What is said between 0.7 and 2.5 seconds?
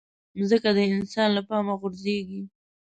د انسان له پامه غورځيږي.